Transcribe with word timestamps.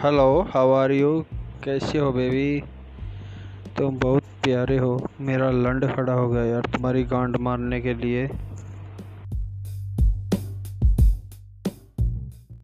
Hello 0.00 0.24
how 0.54 0.72
are 0.76 0.92
you 0.92 1.10
कैसे 1.64 1.98
हो 1.98 2.10
baby 2.12 2.48
तुम 3.76 3.98
बहुत 3.98 4.22
प्यारे 4.44 4.76
हो। 4.78 4.90
मेरा 5.28 5.50
लंड 5.50 5.86
खड़ा 5.94 6.12
हो 6.12 6.28
गया 6.30 6.42
यार 6.44 6.66
तुम्हारी 6.74 7.04
गांड 7.12 7.36
मारने 7.46 7.80
के 7.80 7.94
लिए। 7.94 8.26